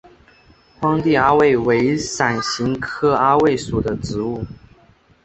[0.79, 4.43] 荒地阿魏为伞形科阿魏属的植物。